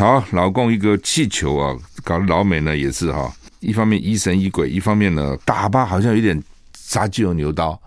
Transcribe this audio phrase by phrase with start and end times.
[0.00, 6.42] 好，老共一个气球啊，搞得老美呢也是哈，一方面疑神疑鬼，一方面呢打吧好像有点
[6.74, 7.78] 杀鸡用牛刀，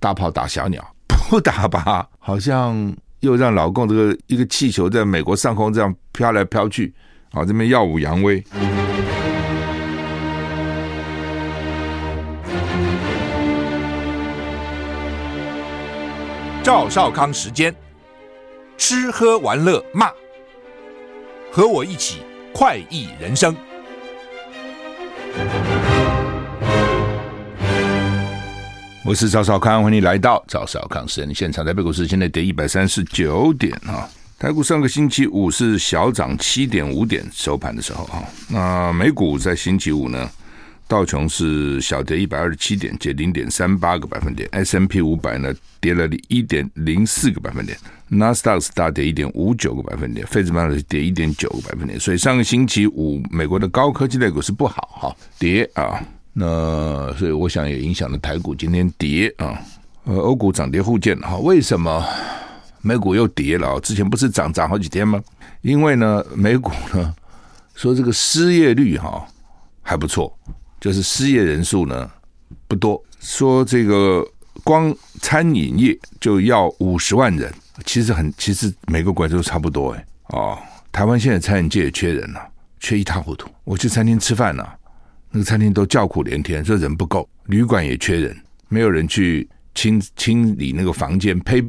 [0.00, 0.80] 大炮打小鸟；
[1.28, 6.90] 不打吧，好像又让老共这个一个气球在美国上空这样飘来飘去，
[7.32, 8.42] 啊，这边耀武扬威。
[16.62, 17.74] 赵少康时间，
[18.78, 20.10] 吃喝玩乐骂，
[21.58, 22.18] 和我一起
[22.54, 23.52] 快意人生。
[29.04, 31.66] 我是赵少康，欢迎你来到赵少康时间现场。
[31.66, 34.08] 台北股市现在跌一百三十九点啊，
[34.38, 40.30] 台股上个星期五是小涨七点五点收盘的时候啊，那美股在星期五呢？
[40.86, 47.76] 道琼是小跌一百二十七点，跌零点三八个百分点；S&P 五百呢跌了一点零四个百分点；
[48.08, 51.98] 纳斯达克大跌一点五九个百分点；费城半导体跌一点九个百分点。
[52.00, 59.60] 所以上个星期五，美国的高科技类股是不好哈跌啊，那所以我想也影响了台股今天跌啊。
[60.04, 62.02] 呃，欧股涨跌互见哈，为什么
[62.80, 63.78] 美股又跌了？
[63.80, 65.22] 之前不是涨涨好几天吗？
[65.60, 67.14] 因为呢，美股呢
[67.74, 69.26] 说这个失业率哈
[69.82, 70.34] 还不错。
[70.80, 72.08] 就是失业人数呢
[72.68, 74.24] 不多，说这个
[74.62, 77.52] 光餐饮业就要五十万人，
[77.84, 80.06] 其实很，其实每个国家都差不多哎。
[80.28, 80.58] 哦，
[80.92, 82.40] 台湾现在餐饮界也缺人了，
[82.80, 83.48] 缺一塌糊涂。
[83.64, 84.66] 我去餐厅吃饭呢，
[85.30, 88.36] 那个餐厅都叫苦连天，说人不够，旅馆也缺人，
[88.68, 91.64] 没有人去清清理那个房间，呸，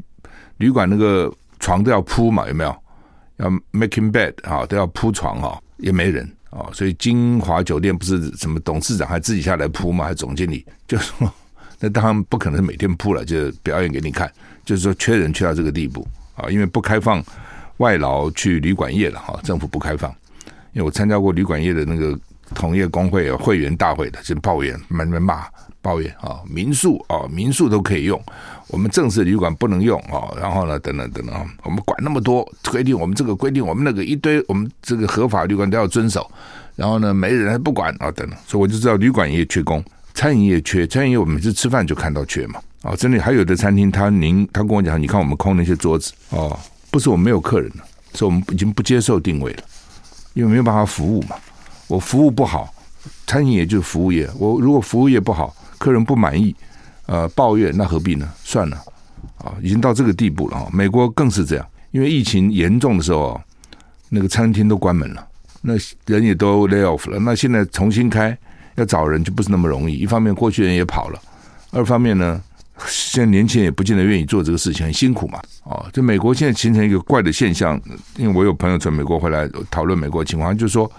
[0.57, 2.75] 旅馆那个床都要铺嘛，有没有？
[3.37, 6.29] 要 making bed 啊，都要铺床啊，也没人。
[6.49, 10.05] 哦，所以金华酒店不是什么董事长还自己下来铺吗？
[10.05, 11.31] 还总经理就说，
[11.79, 14.31] 那当然不可能每天铺了，就表演给你看。
[14.65, 17.23] 就是说缺人缺到这个地步啊，因为不开放
[17.77, 20.09] 外劳去旅馆业了哈，政府不开放。
[20.73, 22.17] 因为我参加过旅馆业的那个
[22.53, 25.45] 同业工会会员大会的，就抱怨，满面骂。
[25.81, 28.21] 抱怨啊，民宿啊，民宿都可以用，
[28.67, 30.27] 我们正式旅馆不能用啊。
[30.37, 36.29] 然后呢，等等等等，我们管那么多规定，我们这个规定，我们那个一堆，我们这个合法旅馆都要遵守。
[36.75, 38.37] 然后呢，没人还不管啊，等等。
[38.45, 39.81] 所以我就知道旅馆业缺工，
[40.19, 42.59] 餐饮业缺，餐饮业我每次吃饭就看到缺嘛。
[42.81, 46.59] 啊，真的还有的餐厅，他您他跟我讲，你看我们空那些桌子哦，
[46.91, 47.85] 不是我们没有客人了，
[48.15, 49.63] 是我们已经不接受定位了，
[50.33, 51.37] 因为没有办法服务嘛。
[51.87, 52.73] 我服务不好，
[53.27, 55.55] 餐饮业就是服务业，我如果服务业不好。
[55.77, 56.53] 客人不满意，
[57.05, 58.29] 呃，抱怨，那何必呢？
[58.43, 58.75] 算了，
[59.37, 60.67] 啊，已经到这个地步了哈。
[60.73, 63.39] 美国更是这样，因为疫情严重的时候，
[64.09, 65.25] 那个餐厅都关门了，
[65.61, 65.75] 那
[66.07, 67.17] 人也都 lay off 了。
[67.19, 68.37] 那现在重新开，
[68.79, 69.95] 要找人就不是那么容易。
[69.95, 71.19] 一方面过去人也跑了，
[71.71, 72.41] 二方面呢，
[72.87, 75.39] 现在年轻人也不见得愿意做这个事情，很辛苦嘛。
[75.63, 77.79] 哦，就美国现在形成一个怪的现象，
[78.17, 80.91] 因为我有朋友从美国回来讨论美国情况，就是说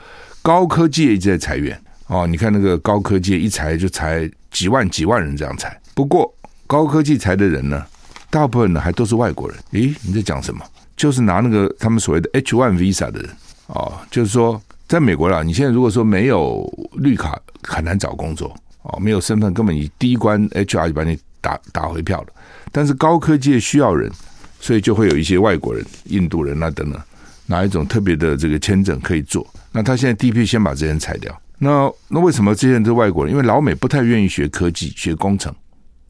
[0.43, 1.81] 高科技一直在裁员。
[2.07, 5.81] 哦，你看那个高科技一裁就裁几万几万人这样裁。
[5.95, 6.33] 不过
[6.67, 7.85] 高科技裁的人呢，
[8.31, 9.57] 大部分呢还都是外国人。
[9.73, 10.65] 诶，你在讲什么？
[10.97, 13.31] 就是拿那个他们所谓的 H one Visa 的人。
[13.69, 18.53] 哦，就是说在美国啦，你现在如果说没有绿卡，很难找工作。
[18.83, 22.27] 哦，没有身份，根本你第一关 HR 就把你打打回票了。
[22.73, 24.11] 但是高科技需要人，
[24.59, 27.01] 所以就会有一些外国人、印度人啊等等，
[27.47, 29.47] 哪一种特别的这个签证可以做。
[29.71, 31.41] 那他现在第一批先把这些人裁掉。
[31.59, 33.33] 那那为什么这些人是外国人？
[33.33, 35.55] 因为老美不太愿意学科技、学工程，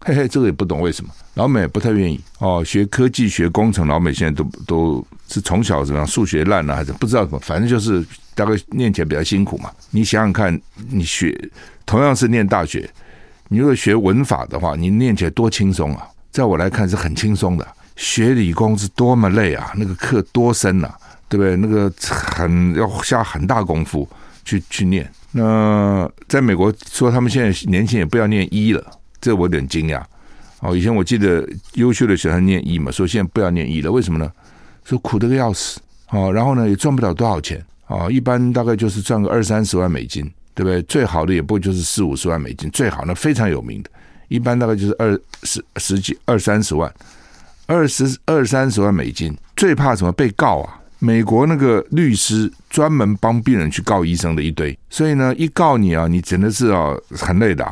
[0.02, 1.10] 嘿嘿，这个也不懂为什么。
[1.34, 9.70] 老美不太愿意哦，学科技、学工程，老美现在都都是从小怎么样，数学烂了还是不知道什么，反正就是大概念起来比较辛苦嘛。
[9.90, 11.38] 你想想看，你学
[11.84, 12.88] 同样是念大学，
[13.48, 16.08] 你如果学文法的话，你念起来多轻松啊！
[16.30, 17.66] 在我来看是很轻松的。
[17.96, 20.96] 学理工是多么累啊，那个课多深啊，
[21.28, 21.54] 对不对？
[21.56, 24.08] 那个很要下很大功夫
[24.44, 25.06] 去去念。
[25.32, 28.82] 那在美国说他们现在年轻人不要念医了，
[29.20, 30.02] 这我有点惊讶。
[30.60, 34.30] 哦，以前我记得优秀的学生念医嘛，说现在不要念医了，为什么呢？
[34.84, 35.80] 说苦得个要死。
[36.10, 37.64] 哦，然后呢也赚不了多少钱。
[37.86, 40.22] 哦，一般大概就是赚个二三十万美金，
[40.54, 40.80] 对不对？
[40.82, 43.90] 最好的也不就是四五十万美金，最好那非常有名的，
[44.28, 46.92] 一般大概就是二十十几二三十万，
[47.66, 50.12] 二十二三十万美金，最怕什么？
[50.12, 50.76] 被告啊！
[51.00, 57.64] 美国那个律师专门帮病人去告医生的一堆，所以呢，一告你啊，你真的是啊很累的，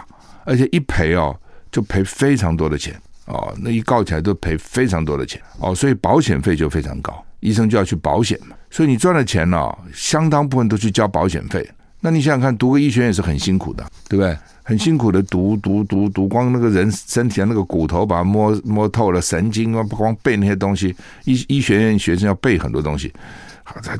[0.49, 1.39] 而且一赔哦
[1.71, 11.69] 就赔非常多的钱哦，那一告起来都赔非常多的钱哦，所以保险费就非常高，医生就要去保险嘛，所以你赚了钱呢，相当部分都去交保险费。
[12.00, 14.35] 那你想想看，读个医学院也是很辛苦的，对不对？
[14.62, 20.95] 很辛苦的读读读读，光那个人身体的那个骨头，把它摸摸透了，神经啊，不光背那些东西。
[21.25, 23.12] 医医学院学生要背很多东西，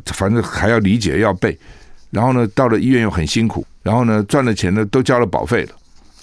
[0.07, 1.59] 反正还要理解要背，
[2.11, 5.73] 然后呢，到了医院又很辛苦，然后呢，赚了钱呢都交了保费了，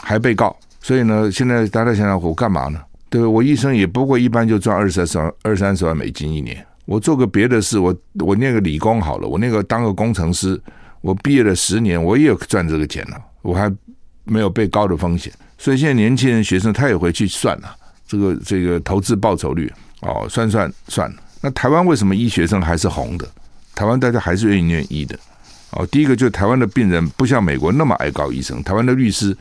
[0.02, 2.80] 还被告，所以呢，现在大家想想我干嘛呢？
[3.10, 3.26] 对？
[3.26, 6.66] 我医生也不过一般就赚二三十万、二三十万美金一年。
[6.86, 10.62] 我做个别的事，我我念个理工好了，我那个当个工程师，
[11.02, 13.74] 我毕业了十年，我也有赚这个钱了，我还
[14.24, 15.34] 没有被高的风险。
[15.58, 17.76] 所以现在年轻人学生他也会去算了，
[18.08, 19.72] 这个这个投资报酬率
[20.02, 21.16] 哦，算算算了。
[21.42, 23.28] 那台湾为什么医学生还是红的？
[23.74, 25.18] 台湾大家还是愿意念医的
[25.72, 25.86] 哦。
[25.88, 29.36] 第一个就是台湾的病人不像美国那么爱告医生，台湾的律师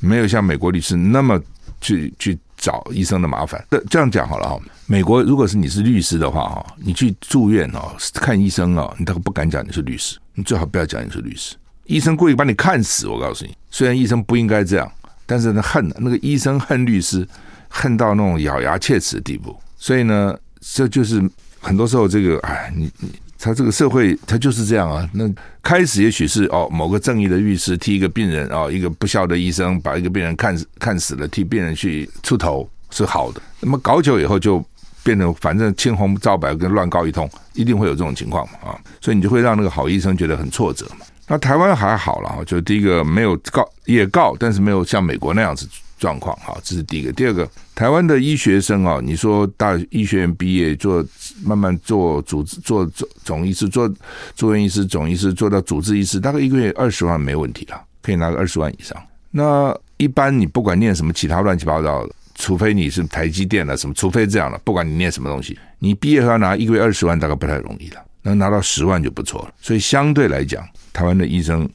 [0.00, 1.40] 没有像美国律师那么
[1.80, 2.38] 去去。
[2.60, 4.60] 找医生的麻烦，这这样讲好了哈。
[4.84, 11.56] 美国如果是你是律师的话哈，你去住院哦，看医生哦，你都不敢讲你是律师，你最好不要讲你是律师。
[11.86, 14.92] 医生故意把你看死，我告诉你，虽然医生不应该这样，
[15.24, 17.26] 但是呢，恨那个医生恨律师，
[17.70, 19.58] 恨到那种咬牙切齿的地步。
[19.78, 21.26] 所以呢，这就是
[21.60, 23.08] 很多时候这个，哎，你你。
[23.40, 25.08] 他这个社会，他就是这样啊。
[25.14, 25.24] 那
[25.62, 33.40] 开始也许是哦，某个正义的律师替一个病人哦，一个不孝的医生把一个病人看看死了，替病人去出头是好的。
[33.60, 34.62] 那么搞久以后就
[35.02, 38.78] 变成反正青红皂白跟乱告一通，一定会有这种情况嘛啊。
[39.00, 41.06] 所以你就会让那个好医生觉得很挫折嘛。
[41.26, 45.66] 那台湾还好了，就第一个没有告也告，但是没有像美国那样子。
[46.00, 47.12] 状况哈，这是第一个。
[47.12, 51.04] 第二个，台湾的医学生啊，你说大医学院毕业做，
[51.44, 53.92] 慢慢做主治、做总总医师、做
[54.34, 58.96] 住院医师、总医师，做到主治医师，大概一个月二十万没问题了，可以拿个二十万以上。
[59.30, 69.52] 那一般你不管念什么其他乱七八糟的，除非你是台积电了什么，除非这样了，不管你念什么东西，你毕业后要拿一个月二十万，大概不太容易了，能拿到十万就不错了。
[69.60, 71.68] 所以相对来讲，台湾的医生。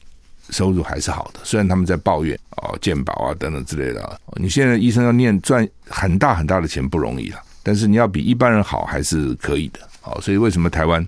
[0.50, 4.20] 收入还是好的，虽然他们在抱怨哦，健保啊等等之类的。
[4.40, 9.80] 你现在医生要念赚很大很大的钱不容易了，但是你要比一般人好还是可以的。
[10.00, 11.04] 好，所以为什么台湾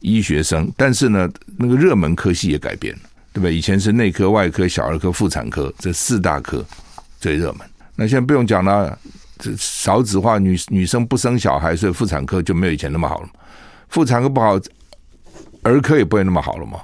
[0.00, 0.70] 医学生？
[0.76, 3.00] 但是呢，那个热门科系也改变了，
[3.32, 3.54] 对不对？
[3.54, 6.64] 以前是内科、外科、小儿科、妇产科这四大科
[7.20, 7.60] 最热门，
[7.94, 8.98] 那现在不用讲了，
[9.38, 13.28] 这少子化，女女生不生小孩，所以妇产科就没有以前那么好了。
[13.88, 14.58] 妇产科不好，
[15.62, 16.80] 儿科也不会那么好了嘛。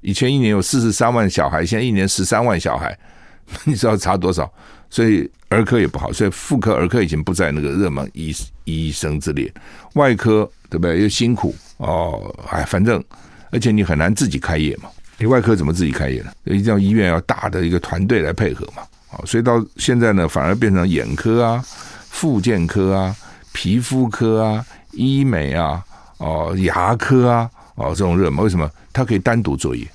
[0.00, 2.96] 以前一年有四十三万小孩，现在一年十三万小孩，
[3.64, 4.50] 你知道差多少？
[4.90, 8.34] 所以儿科也不好，所以妇科、儿科已经不在那个热门医
[8.64, 9.52] 医生之列。
[9.94, 11.02] 外科对不对？
[11.02, 13.02] 又辛苦哦，哎，反正
[13.50, 14.88] 而且你很难自己开业嘛。
[15.18, 16.32] 你外科怎么自己开业呢？
[16.44, 18.82] 一定要医院要大的一个团队来配合嘛。
[19.10, 21.62] 哦，所以到现在呢，反而变成眼科啊、
[22.08, 23.14] 复健科啊、
[23.52, 25.84] 皮肤科啊、医美啊、
[26.18, 27.50] 哦牙科啊。
[27.78, 28.70] 哦，这种热门为什么？
[28.92, 29.86] 他可以单独作业，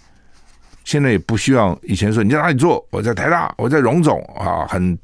[0.86, 2.84] 现在也不需要以前说你在哪里做？
[2.90, 4.98] 我在台大，我在荣总啊，很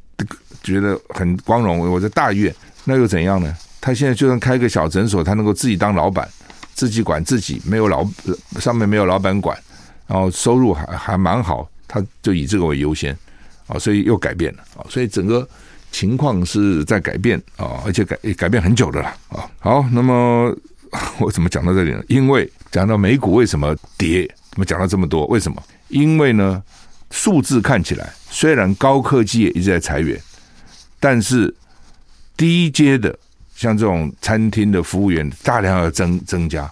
[0.64, 1.80] 觉得很光荣。
[1.92, 2.54] 我在大院，
[2.86, 3.54] 那又怎样呢？
[3.82, 6.28] 他现在就算开个小诊所，他能够自己当老板，
[6.74, 8.08] 自己管自己，没有老
[8.60, 9.58] 上面没有老板管，
[10.08, 13.18] 然后收入还还蛮好，他就以这个为优先
[13.68, 15.48] 啊，所以又改变了啊，所以整个
[15.92, 19.50] 情况是在改变啊，而且改改变很久的了啊。
[19.60, 20.56] 好，那么
[21.20, 22.04] 我怎么讲到这里呢？
[22.08, 24.28] 因为讲到美股为什么跌？
[24.52, 25.26] 怎么讲到这么多？
[25.28, 25.62] 为什么？
[25.88, 26.62] 因为呢，
[27.12, 30.20] 数字看起来虽然高科技一直在裁员，
[31.00, 31.54] 但是
[32.36, 33.18] 低阶的
[33.56, 36.70] 像这种餐厅的服务员大量要增增加，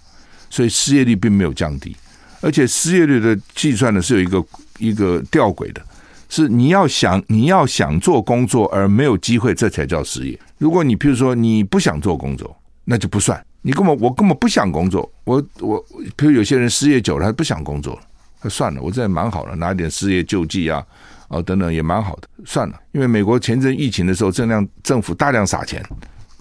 [0.49, 1.95] 所以失业率并没有降低。
[2.41, 4.45] 而且失业率的计算呢是有一个
[4.77, 5.81] 一个吊诡的，
[6.29, 10.39] 是你要想你要想做工作而没有机会，这才叫失业。
[10.57, 13.43] 如果你譬如说你不想做工作，那就不算。
[13.67, 20.81] 你根本我根本不想工作，我我，比如有些人失业久了，他不想工作了，算了，我这也蛮好的，拿点失业救济啊，
[21.27, 22.79] 哦等等也蛮好的，算了。
[22.93, 25.83] 因为美国前阵疫情的时候，正量政府大量撒钱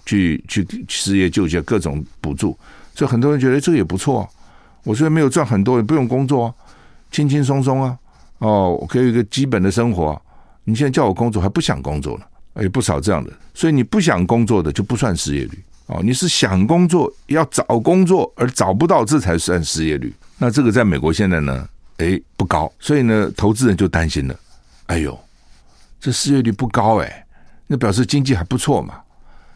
[0.05, 2.57] 去去失业救济各种补助，
[2.95, 4.29] 所以很多人觉得这个也不错啊。
[4.85, 6.53] 我虽然没有赚很多，也不用工作啊，
[7.11, 7.97] 轻轻松松啊，
[8.37, 10.17] 哦，我可以有一个基本的生活。
[10.63, 15.59] 你现在叫我工作还不想工作了，也不少这样的，所以你不想工作的就不算失业率。
[15.87, 20.13] 哦，你是想工作，要找工作而找不到，这才算失业率。
[20.37, 21.67] 那这个在美国现在呢，
[21.97, 24.37] 诶，不高，所以呢，投资人就担心了。
[24.87, 25.17] 哎呦，
[25.99, 27.25] 这失业率不高诶，
[27.67, 28.95] 那表示经济还不错嘛。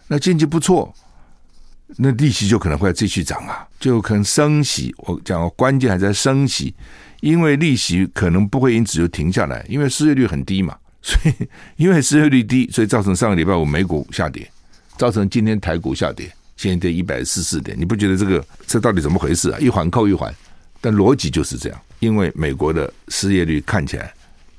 [0.07, 0.93] 那经济不错，
[1.97, 4.95] 那利息就可能会继续涨啊，就可能升息。
[4.99, 6.73] 我讲关键还在升息，
[7.19, 10.77] 因为利息可能不会因此就停下来，因为失业率很低嘛。
[11.01, 11.33] 所以
[11.75, 14.49] 因为失业率低，所以造成上个礼拜五美股下跌。
[15.01, 19.57] 造成今天台股下跌，现在跌一百四四点，你不觉得这个这到底怎么回事啊？
[19.59, 20.31] 一环扣一环，
[20.79, 21.81] 但逻辑就是这样。
[21.97, 24.13] 因为美国的失业率看起来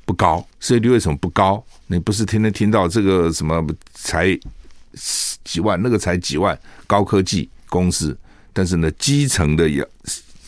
[0.04, 1.64] 不高，失业率为什么不高？
[1.87, 4.37] 你不是天天听到这个什么才
[5.44, 6.58] 几万，那个才几万
[6.88, 8.18] 高科技公司，
[8.52, 9.87] 但是呢，基层的要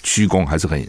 [0.03, 0.85] 鞠躬还是很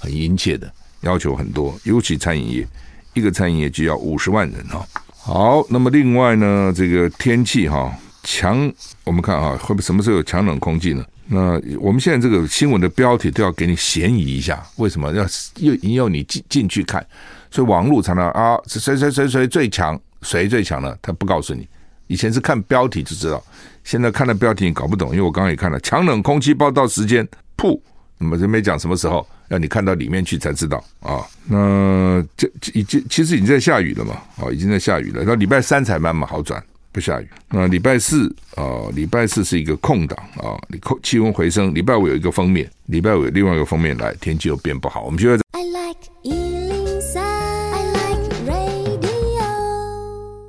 [0.00, 0.68] 很殷切的，
[1.02, 2.66] 要求很多，尤其餐饮业，
[3.14, 4.84] 一个餐饮业就要五十万人哈。
[5.14, 7.96] 好，那么另外呢，这个天气哈
[8.30, 8.70] 强，
[9.04, 11.02] 我们看啊会不会什么时候有强冷空气呢？
[11.28, 15.24] 那我们现在这个新闻的标题都要给你嫌疑一下，为什么要
[15.56, 17.04] 又引诱你进进去看？
[17.50, 20.94] 所以网络常常啊，谁谁谁谁最强，谁最强呢？
[21.00, 21.66] 他不告诉你。
[22.06, 23.42] 以前是看标题就知道，
[23.82, 27.80] 现在看了标题你搞不懂，因为我刚刚也看了强冷空气报道时间，噗，
[28.18, 31.24] 那么就没讲什么时候，让你看到里面去才知道啊。
[31.46, 35.24] 那这已经其实已经在下雨了嘛，哦，已经在下雨了。
[35.24, 36.62] 到礼拜三才慢慢好转。
[36.92, 37.28] 不下雨。
[37.50, 41.74] 那礼拜四啊，礼拜四是一个空档啊，空气温回升。
[41.74, 45.04] 礼拜五有一个封面，礼拜五有另外一个封面来，天气又变不好。
[45.04, 45.42] 我们就在。
[45.52, 49.08] I like 103, I like radio。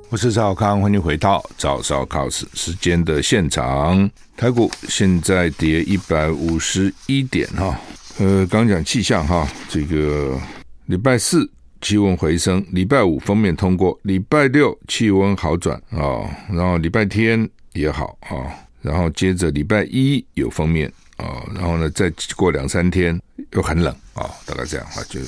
[0.08, 4.10] 我是赵少康，欢迎回到赵少康时时间的现场。
[4.36, 7.78] 台股现在跌一百五十一点哈。
[8.18, 10.38] 呃，刚讲气象哈，这个
[10.86, 11.48] 礼拜四。
[11.80, 23.18] 气温回升，礼拜五封面通过，礼拜六气温好转啊、然后礼拜天也好啊、然后接着礼拜一有封面啊、然后呢再过两三天
[23.52, 25.20] 又很冷啊、大概这样啊，就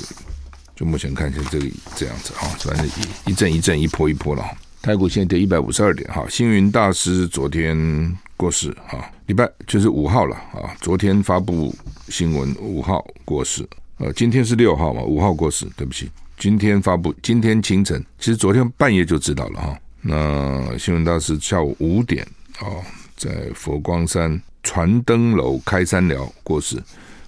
[0.75, 4.45] 就目前看起来这个这样子啊，反正一一阵一阵一波一波了。
[4.83, 11.73] 台股现在跌一百五十二点哈，星云大师昨天过世啊，礼拜就是五号了啊，昨天发布
[12.09, 13.65] 新闻五号过世，
[13.99, 16.11] 呃，今天是六号嘛，五号过世，对不起。
[16.43, 19.79] 今天发布，今天清晨，其实昨天半夜就知道了哈。
[20.01, 22.27] 那新闻大师下午五点
[22.59, 22.67] 啊，
[23.17, 26.83] 在佛光山传灯楼开山疗过世，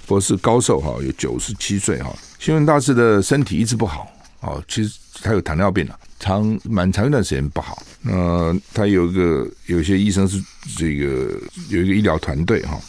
[0.04, 2.12] 博士高寿哈，有九十七岁哈。
[2.40, 7.80] 新闻大师的身体一直不好啊，其实他有糖尿病了，长蛮长一段时间不好。
[8.02, 10.42] 那他有一个有些医生是
[10.76, 12.80] 这个有一个医疗团队哈，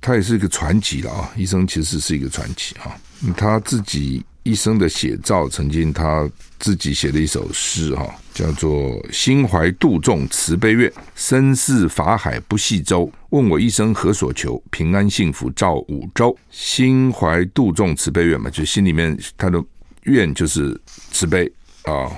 [0.00, 1.30] 他也是一个传奇了啊。
[1.36, 2.98] 医生其实是一个传奇哈，
[3.36, 4.24] 他自己。
[4.48, 6.26] 一生的写照，曾经他
[6.58, 13.12] 自己写的一首诗哈，叫做“心怀杜仲慈悲愿，身似法海不系舟。
[13.28, 14.62] 问我一生何所求？
[14.70, 19.62] 平安幸福照五洲。”心怀杜仲慈悲愿嘛，就心里面他的
[20.04, 20.80] 愿就是
[21.12, 21.52] 慈悲
[21.82, 22.10] 啊，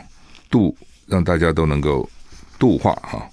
[0.49, 2.09] 度让大家都能够
[2.61, 3.29] 度化哈。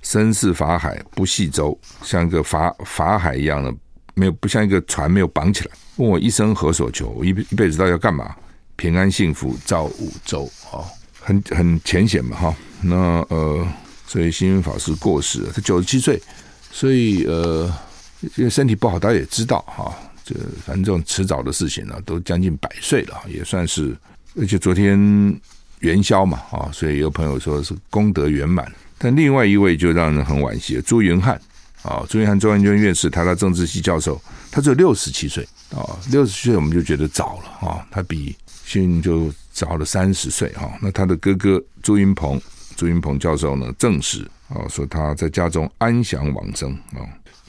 [0.00, 3.74] 身似法海不系舟，像一个法法海一样的，
[4.18, 5.70] 没有不像一个船没有绑起来。
[5.96, 7.08] 问我一生何所求？
[7.10, 8.34] 我一一辈子到底要干嘛？
[8.76, 10.84] 平安幸福照五洲哦，
[11.20, 12.56] 很很浅显嘛哈。
[12.80, 12.96] 那
[13.28, 13.66] 呃，
[14.06, 16.20] 所以星云法师过世了，他九十七岁，
[16.70, 17.72] 所以呃，
[18.36, 19.92] 因为身体不好，大家也知道哈。
[20.24, 20.34] 这
[20.64, 23.96] 反正这种迟早的事情呢，都将近百岁了，也算是。
[24.38, 24.96] 而且昨天
[25.80, 28.70] 元宵嘛啊，所以有朋友说是功德圆满。
[28.96, 31.40] 但另外一位就让人很惋惜，朱云汉
[31.82, 34.20] 啊，朱云汉中央院士，台大政治系教授，
[34.50, 35.46] 他只有六十七岁。
[35.70, 40.70] 啊，六十岁我们就觉得早了啊，他比新就早了三十岁哈。
[40.80, 42.40] 那他的哥哥朱云鹏，
[42.74, 47.04] 朱云鹏教授呢证实啊，说他在家中安详往生啊。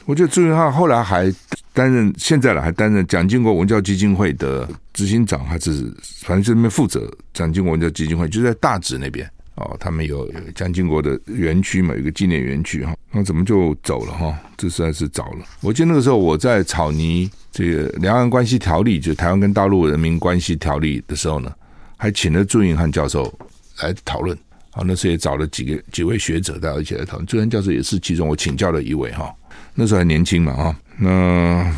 [0.06, 1.34] 我觉得朱云汉后来还
[1.72, 9.30] 担任，现在了还担任蒋经国文教基金会的执行长，还是反正就那边负责蒋经国文教基金会，就在大直那边。
[9.60, 14.34] 哦，他们有蒋经国的园区嘛，有个纪念园区哈，那怎么就走了哈？
[14.56, 15.46] 这实在是早了。
[15.60, 21.54] 我记得那个时候我在草拟这个两岸关系条例，就台湾跟大陆人民关系条例的时候呢，
[21.98, 23.34] 还请了朱云汉教授
[23.82, 24.38] 来讨论。
[24.72, 27.26] 好，那时候也找了几个几位学者大家一起来讨论。
[27.26, 29.30] 朱云汉教授也是其中我请教的一位哈。
[29.74, 31.76] 那时候还年轻嘛哈，那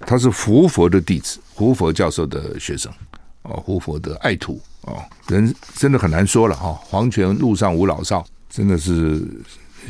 [0.00, 2.92] 他是胡佛的弟子，胡佛教授的学生。
[3.42, 6.78] 哦，胡佛的爱徒哦，人真的很难说了哈、哦。
[6.82, 9.26] 黄泉路上无老少，真的是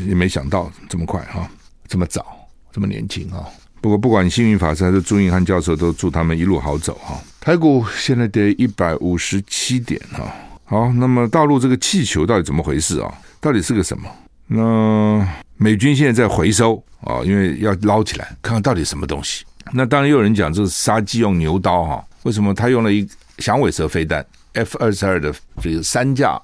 [0.07, 1.47] 也没想到这么快哈、哦，
[1.87, 2.25] 这么早，
[2.73, 3.47] 这么年轻啊、哦。
[3.81, 7.21] 不过不管幸运法师还是朱云汉教授，都祝他们一路好走哈、哦。
[7.41, 10.25] 台股现在跌一百五十七点哈、
[10.69, 10.87] 哦。
[10.87, 13.13] 好，那么大陆这个气球到底怎么回事啊？
[13.41, 14.09] 到底是个什么？
[14.47, 19.45] 那美军现在在回收啊、哦，因为要捞起来，看看到底什么东西。
[19.73, 22.05] 那当然有人讲这是杀鸡用牛刀哈、哦。
[22.23, 23.07] 为什么他用了一？
[23.43, 26.41] 响尾蛇飞弹，F 二十二的这个三架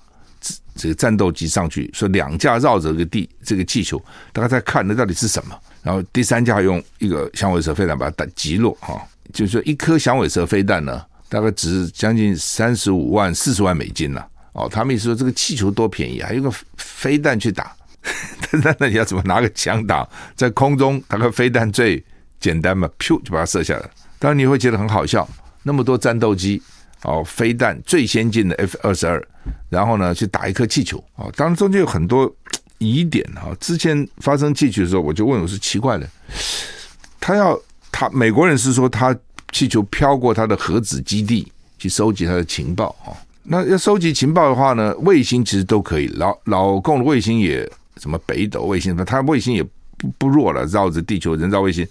[0.75, 4.03] 这个战斗机上去，说两架绕着这个地这个气球，
[4.33, 5.59] 大家在看那到底是什么？
[5.83, 9.01] 然后第三架用一个响尾蛇飞弹把它打击落哈，
[9.33, 14.69] 就是说一颗响尾蛇飞弹呢，大概值将近三十五万四十万美金了哦。
[14.71, 17.75] 他们意思说这个气球多便宜，还用个飞弹去打，
[18.53, 20.09] 那那你要怎么拿个枪打？
[20.37, 22.05] 在空中打个飞弹最
[22.39, 23.91] 简单嘛，噗就把它射下来。
[24.21, 25.29] 当然你会觉得很好笑，
[25.63, 26.63] 那么多战斗机。
[27.03, 29.25] 哦，飞弹最先进的 F 二十二，
[29.69, 32.33] 然后呢去打一颗气球啊，当然中间有很多
[32.79, 33.55] 疑点啊。
[33.61, 36.09] 之前发生气球的时候，我就问我是奇怪的，
[37.21, 37.59] 他要
[37.93, 39.17] 他美国人是说他
[39.53, 43.15] 气球飘过他的核子基地去收集他的情报啊。
[43.51, 46.07] 那要收集情报的话呢，卫星其实都可以。
[46.09, 49.63] 老老共的卫星也什么北斗卫星，他卫星也
[49.97, 51.87] 不不弱了，绕着地球人造卫星，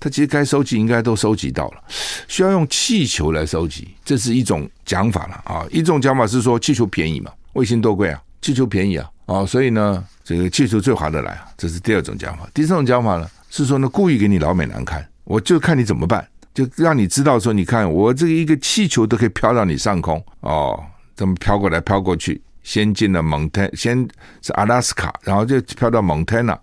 [0.00, 1.82] 他其实该收集应该都收集到了。
[2.28, 5.66] 需要用气球来收集，这是一种讲法了啊。
[5.70, 11.48] 一种讲法是说气球便宜嘛，卫星多贵啊，气球便宜啊，啊，所以呢，这个气球最划得来啊。
[11.56, 12.48] 这是第二种讲法。
[12.54, 20.80] 第三种讲法呢，是说呢，故意给你老美难看，我就看你怎么办，就让你知道说，你看我这一个气球都可以飘到你上空哦。
[21.16, 24.06] 这么飘过来飘过去，先进了蒙特，先
[24.40, 26.56] 是阿拉斯卡，然后就飘到蒙特纳，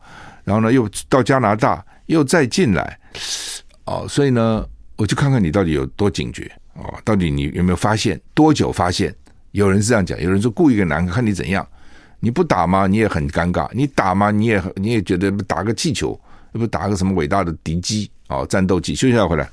[0.45, 2.99] 然后呢又到加拿大，又再进来，
[3.85, 9.13] 哦，所以呢，我就看看你到底有多警觉哦，到底你有没有发现，多久发现？
[9.51, 11.65] 有人是这样讲，有人说故意给难看，你怎样？
[12.19, 12.87] 你不打吗？
[12.87, 14.31] 你也很尴尬；你打吗？
[14.31, 16.19] 你也你也觉得打个气球，
[16.53, 18.93] 又不打个什么伟大的敌机哦，战斗机。
[18.93, 19.49] 休息下回来。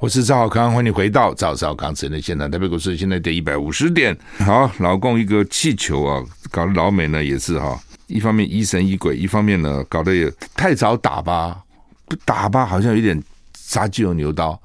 [0.00, 2.50] 我是赵少康，欢迎你回到赵少康私人现场。
[2.50, 4.16] 台北股市现在跌一百五十点。
[4.38, 11.62] 好，老共一个气球啊，搞得老美呢也是哈，一方面疑神疑鬼，一方面呢搞得也太早打吧，
[12.06, 13.20] 不打吧好像有点
[13.56, 14.60] 杀鸡用牛刀，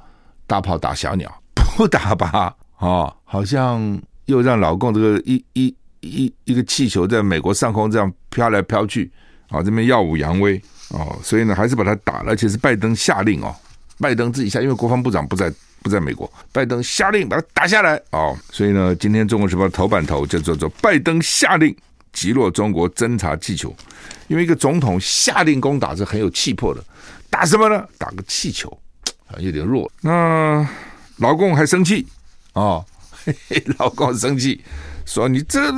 [0.48, 1.30] 大炮打小鸟；
[1.78, 9.12] 不打吧，哦，好像又让老共这个一一一一个气球在美国上空这样飘来飘去，
[9.50, 13.56] 啊，这边耀武扬威哦，所以呢还是把它打了，而且是拜登下令哦。
[13.98, 15.50] 拜登自己下，因为国防部长不在，
[15.86, 16.30] 不在美国。
[16.52, 21.76] 拜登下令把它打下来哦，所以呢，今天《中国时报》头版头就叫做“拜登下令
[22.12, 23.72] 击落中国侦察气球”，
[24.28, 26.84] 因为一个总统下令攻打是很有气魄的，
[27.30, 27.86] 打什么呢？
[28.00, 28.76] 打个气球
[29.28, 29.90] 啊，有点弱。
[30.02, 30.68] 那
[31.18, 32.08] 老公还生气
[32.54, 32.84] 哦，
[33.24, 34.64] 嘿嘿，老公生气，
[35.06, 35.72] 说你这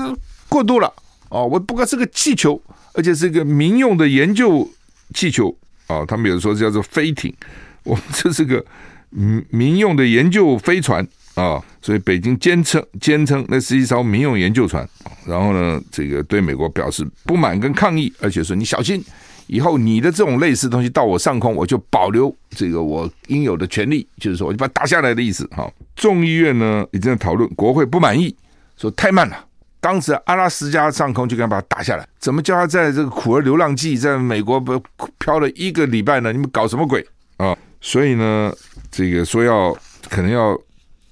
[0.47, 0.93] 过度了
[1.27, 2.61] 哦，我不过是个气球，
[2.93, 4.65] 而且是一个民用的研究
[5.13, 5.49] 气球
[5.87, 7.35] 啊、哦，他们有时候叫做飞艇。
[7.83, 8.65] 我们这是个
[9.09, 14.87] 民民用的研究飞船啊，所以北京坚称坚称那是一艘民用研究船。
[15.25, 19.03] 然后呢，这个对美国表示不满跟抗议，而且说你小心，
[19.47, 25.45] 以后你的这种类似东西到我上空，我就保留这个我应有的权利，就是说我就把它打下来的意思。
[25.47, 28.35] 哈，众议院呢已经在讨论，国会不满意，
[28.77, 29.45] 说太慢了。
[29.79, 34.81] 当时阿拉斯加上空就该把它打下来，怎么叫他在这个苦儿流浪记在美国不
[35.19, 36.31] 飘了一个礼拜呢？
[36.33, 37.05] 你们搞什么鬼
[37.37, 37.55] 啊？
[37.79, 38.51] 所以呢，
[38.97, 39.77] 这个说要
[40.09, 40.59] 可能要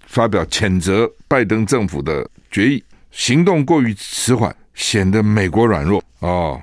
[0.07, 6.59] 发表谴责拜登政府的决议，行动过于迟缓，显得美国软弱哦。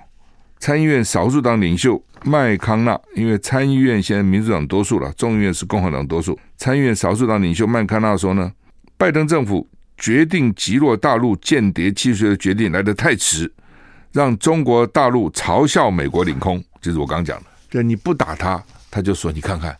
[0.59, 6.37] 参议院少数党领袖麦康纳，因为参议院现在民主党多数了，众议院是共和党多数。
[6.57, 8.51] 参议院少数党领袖麦康纳说呢，
[8.97, 13.49] 拜登政府决定击落大陆间谍气球的决定来得太迟，
[14.11, 19.77] 让中国大陆嘲笑美国领空，就是我刚讲的，就你不打他，他就说你看看。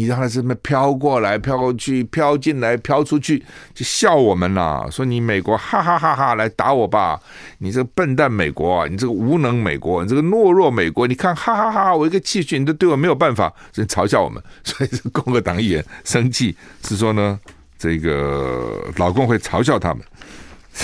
[0.00, 4.88] 你让他这么飘过来、飘过去、飘进来、飘出去，就笑我们啦！
[4.90, 7.20] 说你美国哈哈哈哈来打我吧！
[7.58, 11.94] 你这个笨蛋美国，你这个无能美国，你这个懦弱美国，你看哈哈哈！
[11.94, 14.42] 我一个气球你都对我没有办法，所以嘲笑我们。
[14.64, 17.38] 所以共和党议员生气，是说呢，
[17.78, 20.02] 这个老公会嘲笑他们。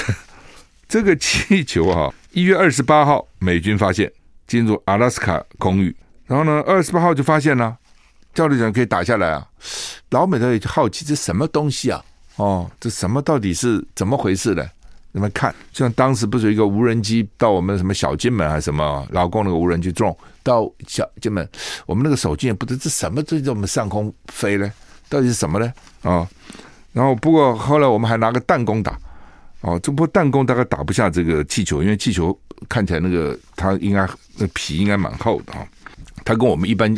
[0.86, 4.12] 这个气球哈，一月二十八号美军发现
[4.46, 7.78] 进入阿拉斯卡空域，然后呢，二十八号就发现了。
[8.36, 9.48] 教练讲可以打下来啊，
[10.10, 12.04] 老美都也好奇这什么东西啊？
[12.36, 14.62] 哦，这什么到底是怎么回事呢？
[15.12, 21.48] 你们看，像当时不是一个无人机到我们什么小金门还是什么，老共那个无人机撞到小金门，
[21.86, 24.70] 我们那个手机也不知道这什么在我们上空飞呢？
[25.08, 25.72] 到底是什么呢？
[26.02, 26.28] 啊、哦，
[26.92, 28.98] 然后不过后来我们还拿个弹弓打，
[29.62, 35.66] 哦，这波弹弓大概打不下这个气球，因为气球看起来那个它应该那皮应该蛮厚的啊、
[36.22, 36.94] 它跟我们一般。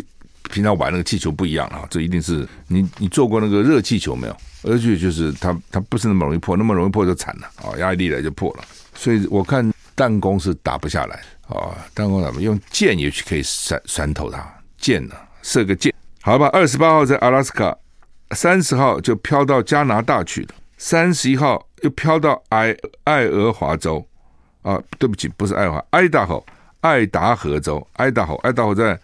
[0.49, 4.37] 平常玩那个气球不一样啊，这一定是你你做过那个热气球没有？
[4.65, 7.79] 而且就是它它不是那么容易破，那么容易破就惨了啊！
[7.79, 14.45] 压力来就破了，所以我看弹弓是打不下来啊，弹弓怎么用箭也许可以闪闪透它，
[14.77, 16.49] 箭呢射个箭，好吧？
[16.53, 17.77] 二十八号在阿拉斯卡，
[18.33, 24.05] 三十号就飘到加拿大去了，三十一号又飘到爱爱俄华州
[24.63, 26.45] 啊，对不起，不是爱华，爱达荷，
[26.81, 28.99] 爱达荷州，爱达荷，爱达荷在。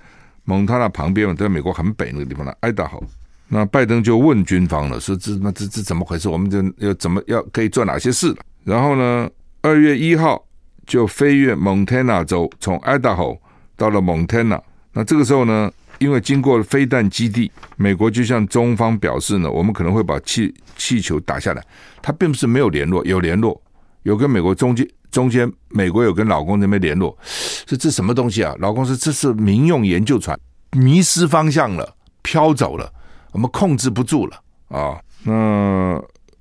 [0.45, 3.01] 蒙塔纳旁边嘛，在美国很北那个地方呢，爱达荷。
[3.49, 6.29] 那拜登就问军方了，说这那这这怎么回事？
[6.29, 8.35] 我们就要怎么要可以做哪些事？
[8.65, 9.29] 然后呢，
[9.61, 10.43] 二月一号
[10.87, 13.37] 就飞越蒙塔纳州，从爱达荷
[13.77, 14.61] 到了蒙塔纳。
[14.93, 21.63] 那这个时候呢，因为经过了飞弹基地，美国就向中方表示呢，我们可能会把气气球打下来。
[22.01, 23.61] 他并不是没有联络，有联络，
[24.05, 24.89] 有跟美国中间。
[25.15, 28.53] 中间，美国有跟老公那边联络，说这什么东西啊？
[28.59, 30.37] 老公说这是民用研究船，
[30.73, 32.93] 迷失方向了，飘走了，
[33.31, 34.99] 我们控制不住了啊。
[35.23, 35.33] 那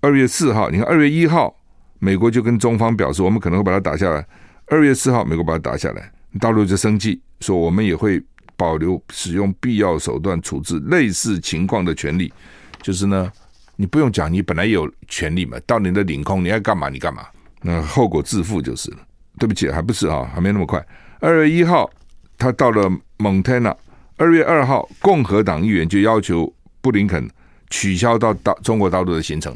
[0.01, 1.55] 二月四号，你看二月一号，
[1.99, 4.25] 美国就跟中方表示，我们可能会把它打下来。
[4.65, 8.19] 二月四号，美国把它打下来，大陆就生气，说我们也会
[8.57, 12.33] 保留使用必要手段处置类似情况的权利。
[12.81, 13.31] 就是呢，
[13.75, 17.23] 你不用讲，你本来有权利嘛，到你的领空，你爱干嘛你干嘛，
[17.63, 18.97] 那后果自负就是了。
[19.39, 20.85] 对不起，还不是啊，还没那么快。
[21.19, 21.89] 二月一号，
[22.37, 23.75] 他到了蒙特纳。
[24.15, 27.27] 二月二号，共和党议员就要求布林肯
[27.71, 29.55] 取消到大中国大陆的行程。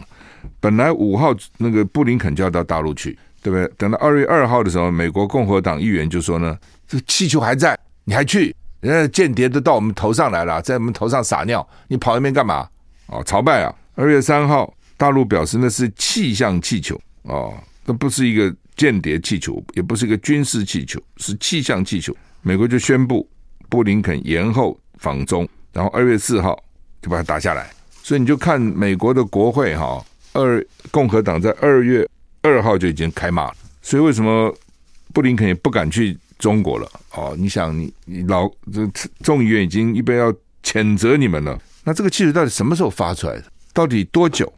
[0.59, 3.71] 本来五号那个布林肯就要到大陆去，对不对？
[3.77, 8.55] 等到二月二号的时候，美国共和党议员就说呢：“这气球还在，你还去？
[8.79, 12.67] 人家间谍都到我们头上来了，在我们头上撒尿，你跑那边干嘛？”
[13.07, 13.73] 哦，朝拜啊！
[13.95, 17.53] 二月三号，大陆表示那是气象气球哦，
[17.87, 18.55] 那不是一个。
[18.77, 22.15] 间谍气球也不是一个军事气球，是气象气球。
[22.43, 23.27] 美国就宣布
[23.69, 26.55] 布林肯延后访中，然后二月四号
[27.01, 27.71] 就把它打下来。
[28.03, 32.07] 所以你就看美国的国会哈，二共和党在二月
[32.43, 33.55] 二号就已经开骂了。
[33.81, 34.55] 所以为什么
[35.11, 36.87] 布林肯也不敢去中国了？
[37.15, 38.87] 哦，你想你你老这
[39.23, 43.45] 众议院已经一边要谴责你们了，那这个气球到底什么时候发出来的？
[43.73, 44.53] 到底多久？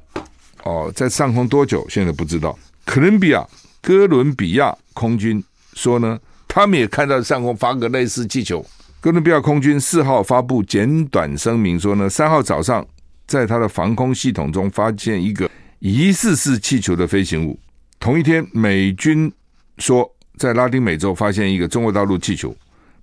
[0.65, 1.87] 哦，在上空多久？
[1.89, 2.59] 现在不知道。
[2.91, 3.47] 哥伦比亚。
[3.81, 5.41] 哥伦比亚空军
[5.73, 8.65] 说呢，他们也看到上空发个类似气球。
[8.99, 12.85] 哥伦比亚空军四号发布简短声明说呢，三号早上
[13.27, 17.57] 在他的防空系统中发现一个疑似是气球的飞行物。
[17.99, 19.31] 同一天，美军
[19.77, 22.53] 说在拉丁美洲发现一个中国大陆气球，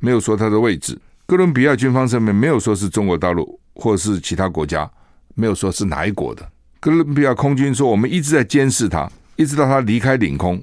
[0.01, 0.99] 没有说它的位置。
[1.27, 4.91] 哥伦比亚军方上面没有说是中国大陆或是其他国家，
[5.37, 6.47] 没有说是哪一国的。
[6.81, 9.09] 哥伦比亚空军说，我们一直在监视它。
[9.37, 10.63] 一直到他离开领空，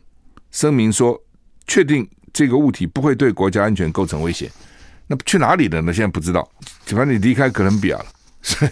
[0.52, 1.20] 声明说
[1.66, 4.52] 确定这个物体不会对国家安全构成威胁。
[5.08, 5.94] 那去哪里了呢？
[5.94, 6.48] 现在不知道。
[6.86, 8.06] 反正你离开哥伦比亚了。
[8.42, 8.72] 所 以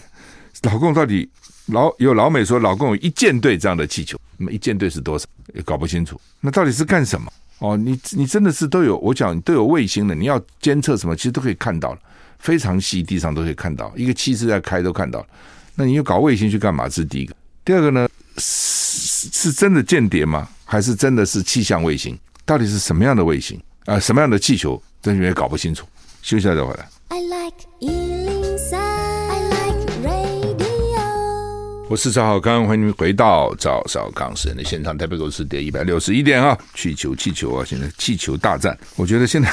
[0.64, 1.30] 老共到底
[1.68, 6.20] 老有老美说老共有一舰队这样的气球，那么一舰队是多少也搞不清楚。
[6.40, 7.32] 那到底是干什么？
[7.60, 12.00] 哦，你你真的是都有我讲都有卫星的，你要监测什么，其实都可以看到了，
[12.40, 15.28] 非常细，地上都可以看到，一个气势在开都看到了。
[15.76, 16.86] 那你又搞卫星去干嘛？
[16.86, 17.36] 这是第一个。
[17.64, 18.10] 第二个呢？
[18.38, 20.48] 是是真的间谍吗？
[20.66, 22.18] 还是真的是气象卫星？
[22.46, 24.02] 到底是什么样的卫星啊、呃？
[24.02, 24.82] 什么样的气球？
[25.02, 25.86] 真是也搞不清楚。
[26.22, 26.88] 休息一下再回来。
[27.10, 31.88] I like 103, I like radio。
[31.90, 34.98] 我是赵少康，欢迎你们回到赵少康时人的现场。
[34.98, 36.58] 台北股市跌一百六十一点啊！
[36.74, 37.66] 气球，气球啊！
[37.68, 38.78] 现在气球大战。
[38.96, 39.52] 我觉得现在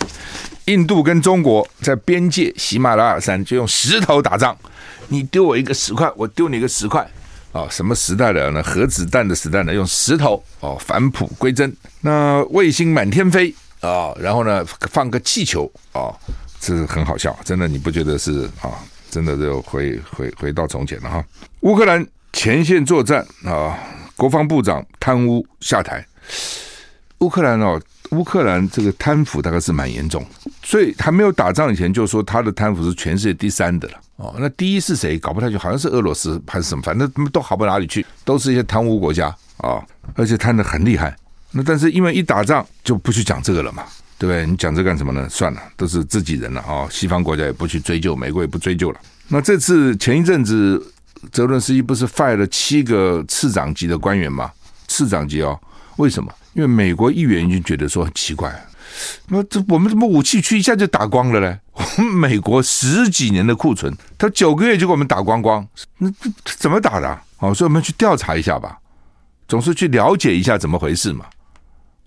[0.66, 4.54] 印度跟中国在边界喜马拉雅山就用石头打仗，
[5.08, 7.10] 你丢我一个十块，我丢你一个十块。
[7.52, 8.62] 啊、什么时代了呢？
[8.62, 9.74] 核子弹的时代呢？
[9.74, 11.74] 用石头哦，返璞归真。
[12.00, 16.14] 那卫星满天飞啊、然后呢，放个气球啊、
[16.60, 18.78] 这是很好笑，真的，你不觉得是啊、
[19.10, 21.24] 真的就回回回到从前了哈。
[21.60, 23.76] 乌克兰前线作战啊、
[24.16, 26.06] 国防部长贪污下台。
[27.18, 27.80] 乌克兰哦，
[28.12, 30.24] 乌克兰这个贪腐大概是蛮严重，
[30.62, 33.94] 所以还没有打仗以前就说他的贪腐是全世界第三的了。
[34.16, 35.18] 哦，那第一是谁？
[35.18, 39.82] 搞不太清，好像是俄罗斯还是什么，反正都好不哪里去，都是一些贪污国家啊、
[40.14, 41.16] 而且贪的很厉害。
[41.50, 43.84] 那但是因为一打仗就不去讲这个了嘛，
[44.18, 44.46] 对不对？
[44.46, 45.26] 你讲这干什么呢？
[45.28, 49.00] 算了，都是自己人了啊、哦，西方国家也不去追究，美国也不追究了。
[49.28, 50.80] 那这次前一阵子，
[51.32, 54.50] 泽伦斯基不是派了七个次长级的官员吗？
[54.86, 55.58] 次长级哦，
[55.96, 56.30] 为什么？
[56.52, 58.52] 因为美国议员已经觉得说很奇怪。
[59.28, 61.58] 那这我们怎么武器区一下就打光了嘞？
[61.72, 65.66] 我 们美国十几年的库存，他九个月就给我们打光光，
[65.98, 66.10] 那
[66.44, 67.20] 这怎么打的？
[67.38, 68.78] 哦，所以我们去调查一下吧，
[69.48, 71.24] 总是去了解一下怎么回事嘛。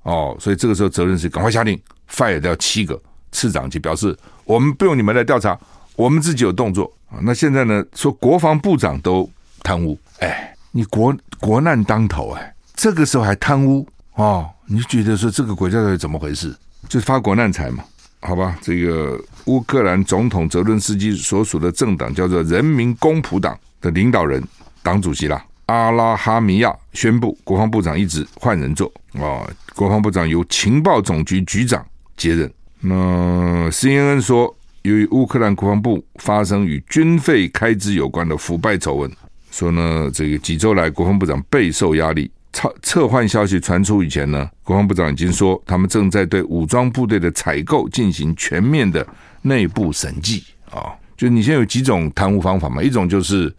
[0.04, 1.80] 哦，所以这个时候责任是赶快下令
[2.12, 5.58] fire 掉七个次长级，表示我们不用你们来调查，
[5.96, 7.18] 我们自己有动作啊。
[7.22, 9.28] 那现在呢，说国防部长都
[9.64, 14.50] 贪污，哎，你国国难当头哎，这个时候还贪污哦？
[14.66, 16.56] 你觉得说这个国家到底怎么回事？
[16.90, 17.84] 就是发国难财嘛，
[18.22, 18.58] 好吧？
[18.62, 24.42] 这个乌克兰总统泽伦斯基所属的政党叫做人民公仆党的领导人、
[24.82, 32.52] 党主席啦，阿拉哈米亚宣布国防部长一职换人做啊，国防部长由情报总局局长接任。
[32.80, 39.12] 那 CNN 说，由于乌克兰国防部发生与军费开支有关的腐败丑闻，
[39.52, 42.30] 说呢，这个几周来国防部长备受压力。
[42.54, 49.06] 撤撤换消息传出以前呢，国防部长已经说，他们正在对武装部队的采购进行全面的
[49.42, 50.94] 内部审计啊。
[51.18, 52.82] 就你现在有几种贪污方法嘛？
[52.82, 53.54] 一种就是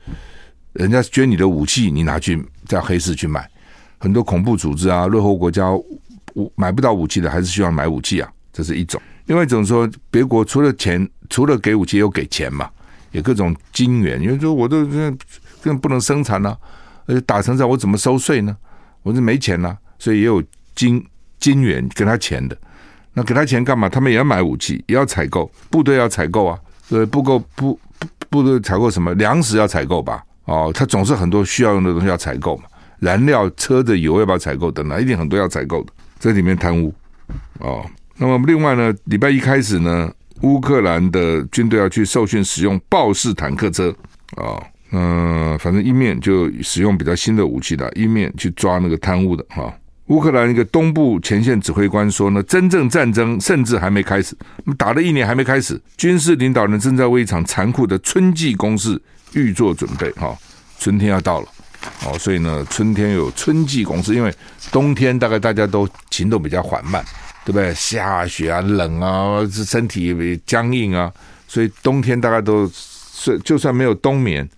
[0.73, 3.49] 人家捐你的武器，你拿去在黑市去买，
[3.99, 5.69] 很多恐怖组织啊、落后国家
[6.55, 9.01] 买不到武器的，还是需要买武器啊，这是一种。
[9.27, 12.69] 另外一种说，别国除了钱，除了给武器，也有给钱嘛，
[13.11, 14.21] 有各种金援。
[14.21, 15.19] 因为说我都根
[15.63, 16.59] 本不能生产呢、啊，
[17.07, 18.57] 而且打成这样，我怎么收税呢？
[19.05, 20.43] 我是没钱呐、所以也有
[20.75, 21.07] 金
[21.39, 22.59] 金元给他钱的。
[23.13, 23.89] 那给他钱干嘛？
[23.89, 26.59] 他们也要买武器，也要采购，部队要采购啊。
[26.89, 30.25] 呃，不够不不部队采购什么粮食要采购吧？
[30.47, 32.65] 哦，他总是很多需要用的东西要采购嘛，
[32.99, 35.93] 燃料、车的油要不要采购等等，一定很多要采购的。
[36.19, 36.93] 这里面贪污
[37.61, 37.85] 哦。
[38.17, 43.95] 那么另外呢，礼拜一开始呢，乌克兰的军队要去受训使用豹式坦克车
[44.37, 44.59] 啊，
[44.93, 49.73] 嗯、反正一面就使用比较新的武器的，一面去抓那个贪污的哈。
[50.07, 54.37] 乌克兰一个东部前线指挥官说呢，真正战争甚至还没开始，
[54.77, 59.01] 打了一年还没开始，军事领导人正在为一场残酷的春季攻势
[59.33, 60.37] 预做准备哈。
[60.79, 61.49] 春天要到了
[62.07, 64.33] 哦，所以呢，春天有春季攻势，因为
[64.71, 67.05] 冬天大概大家都行动比较缓慢。
[67.47, 67.75] 对不对？
[67.75, 71.13] 下雪啊，冷啊，身体僵硬啊，
[71.47, 74.49] 所以冬天大概都是，就算没有冬眠，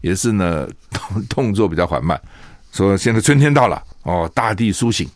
[0.00, 2.20] 也是呢动 动作比较缓慢。
[2.72, 5.08] 说现在春天到了哦，大地苏醒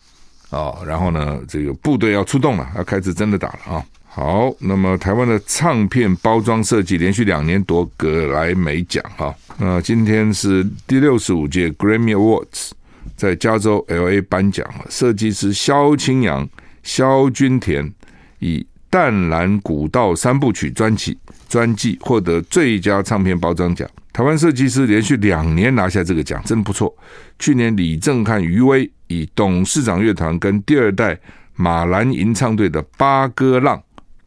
[0.50, 3.85] 哦，然后呢，这个部队要出动了，要开始真的打了啊。
[4.12, 9.35] 好，那么台湾的唱片包装设计连续两年夺格莱美奖哈。
[9.59, 12.70] 那今天是第六十五届 Grammy Awards
[13.14, 16.48] 在加州 LA 颁奖，设计师萧清扬。
[16.83, 17.92] 萧君田
[18.38, 23.87] 以《淡蓝古道三部曲》专辑专辑获得最佳唱片包装奖。
[24.12, 26.94] 台湾设计师连续两年拿下这个奖，真不错。
[27.38, 31.18] 去年李正翰、余威以董事长乐团跟第二代
[31.55, 33.77] 马兰吟唱队的《八哥浪》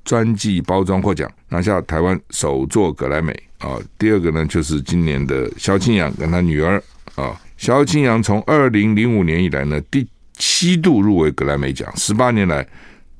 [0.05, 3.77] 专辑包装获奖，拿下台湾首座格莱美啊。
[3.97, 6.81] 第二个呢，就是今年的萧清扬跟他女儿
[7.15, 7.39] 啊。
[7.57, 12.67] 萧清扬从二零零五年以来呢，第七度入围格莱美奖，十八年来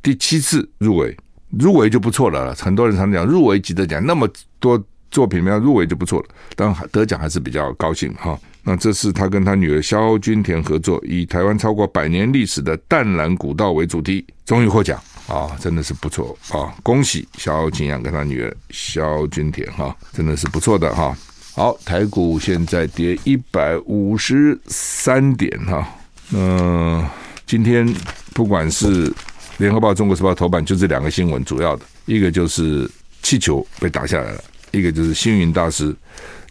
[0.02, 1.16] 第七次入围，
[1.52, 2.54] 入围就不错了。
[2.56, 4.28] 很多人常讲入围即得奖，那么
[4.60, 4.82] 多
[5.14, 6.26] 作品没有入围就不错了。
[6.58, 8.38] 当然得奖还是比较高兴哈。
[8.64, 16.74] 那这是他跟他女儿萧君田合作，以台湾超过百年历史的淡蓝古道为主题，终于获奖啊，真的是不错啊！
[16.82, 21.16] 恭喜萧清扬跟他女儿萧君田哈，真的是不错的哈。
[21.54, 25.88] 好，台股现在跌一百五十三点哈。
[26.32, 27.06] 嗯、
[27.46, 27.86] 今天
[28.34, 29.14] 不管是
[29.58, 32.90] 联合报、中国时报头版，就这两个新闻，主要的一个就是
[33.22, 35.96] 气球被打下来了，一个就是星云大师。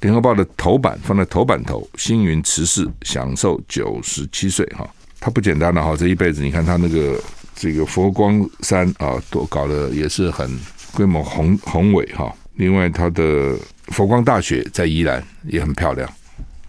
[0.01, 4.89] 联合报的头版放在头版头，星云辞世，享受九十七岁哈，
[5.21, 7.23] 他不简单了哈，这一辈子你看他那个
[7.55, 10.51] 这个佛光山啊，都搞得也是很
[10.93, 12.35] 规模宏宏伟哈。
[12.57, 13.57] 另外，他的
[13.89, 16.09] 佛光大学在宜兰也很漂亮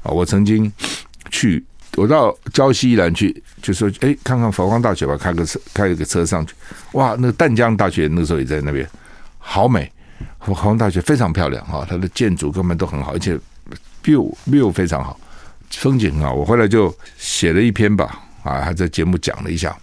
[0.04, 0.72] 啊，我曾经
[1.32, 1.64] 去。
[1.96, 6.56] 我到礁溪宜兰去，就说：“哎，看看佛光大学吧，开个车，开一个车上去。
[6.94, 8.88] 哇，那个淡江大学那时候也在那边，
[9.38, 9.92] 好美。
[10.40, 13.38] 佛光大学非常漂亮哈，它的建筑根本都很好，而且
[14.04, 15.20] view view 非常好，
[15.72, 16.34] 风景很好。
[16.34, 19.76] 我后来就写了一篇吧，啊，还在节目讲了一下。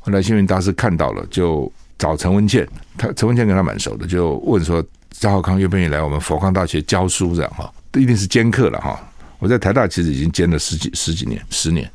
[0.00, 7.34] 后来星云大师看到了，就找陈文茜，他陈文茜跟他蛮熟的，就问说：张浩康愿不愿意来我们佛光大学教书？
[7.34, 9.00] 这样哈，这一定是兼课了哈。”
[9.38, 11.90] 我在台大其实已经兼了十几十几年，十年。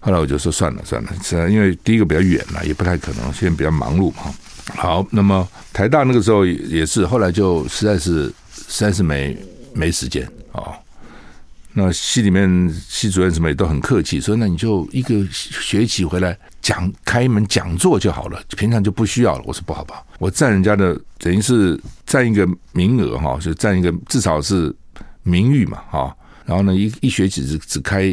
[0.00, 4.34] 后来我就说算了算了，因为第一个比较远了，也不太可能，现在比较忙碌嘛。
[4.76, 8.32] 好，那么台大那个时候也是，后来就实在是
[8.68, 9.36] 实在是没
[9.74, 10.74] 没时间、哦。
[11.76, 19.42] 那系里面系主任什么也都很客气，说那你就一个学期回来讲开一门讲座就好了，平常就不需要了。
[19.44, 24.72] 我说不好吧，我占人家的等于是占一个名额哈，就占一个至少是
[25.24, 26.16] 名誉嘛哈。
[26.46, 28.04] 然后呢，一一学期只只开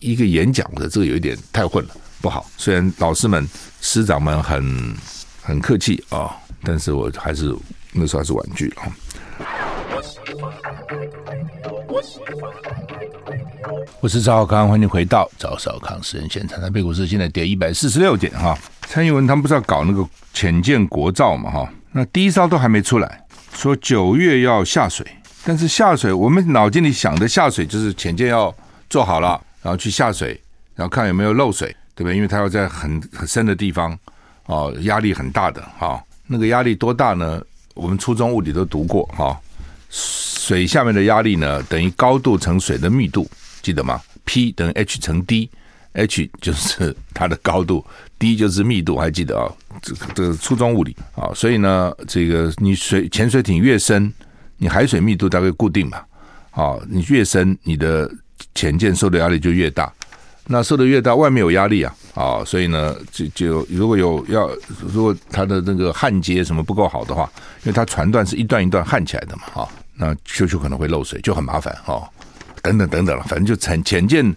[0.00, 2.46] 一个演讲的，这个有一点太混了，不好。
[2.58, 3.48] 虽然老师们、
[3.80, 4.94] 师长们很
[5.48, 6.30] 很客气啊、哦，
[6.62, 7.56] 但是我还是
[7.90, 8.82] 那时候还是婉拒了。
[13.98, 16.60] 我是赵少康，欢迎回到赵少康私人现场。
[16.60, 18.54] 台北股市现在跌一百四十六点哈。
[18.88, 21.72] 蔡英文他们不是要搞那个潜舰国造嘛哈？
[21.92, 25.06] 那第一艘都还没出来，说九月要下水。
[25.46, 28.54] 但是下水，我们脑筋里想的下水就是潜舰要
[28.90, 30.38] 做好了，然后去下水，
[30.74, 32.16] 然后看有没有漏水，对不对？
[32.16, 33.98] 因为它要在很很深的地方，
[34.48, 37.40] 哦，压力很大的哈、那个压力多大呢？
[37.74, 39.38] 我们初中物理都读过哈、
[39.90, 43.30] 水下面的压力呢，等于高度乘水的密度，
[43.62, 47.84] 记得吗？P 等于 H 乘 D，H 就是 它的高度
[48.18, 49.52] ，D 就是密度，还记得啊、哦？
[49.80, 54.12] 这这个初中物理啊、所以呢，这个你水潜水艇越深。
[54.60, 55.98] 你海水密度大概固定嘛，
[56.50, 58.10] 啊，你越深，你的
[58.56, 59.94] 潜舰受的压力就越大。
[60.50, 64.48] 那受的越大，外面有压力啊，啊，所以呢，就就如果有要，
[64.80, 67.30] 如果它的那个焊接什么不够好的话，
[67.64, 72.08] 因为它船段是一段一段焊起来的嘛，哈，那就就可能会漏水，就很麻烦，哈，
[72.62, 74.34] 等等等等了，反正就潜潜舰，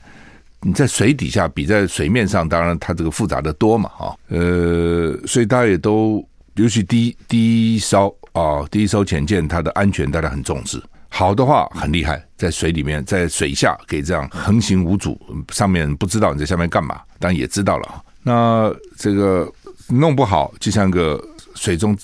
[0.59, 6.21] 你在水底下比在水面上，当然它这个复杂的多嘛，哈，呃，所以大家也都，
[6.55, 10.77] 尤其第一第一艘啊，第一艘潜舰，它的安全大家很重视。
[11.13, 15.19] 好的话很厉害，在水里面，在水下可以这样横行无阻，
[15.51, 18.03] 上面不知道你在下面干嘛，当然也知道了。
[18.23, 19.51] 那这个
[19.89, 21.21] 弄不好，就像个
[21.53, 21.95] 水中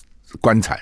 [0.42, 0.76] 棺材，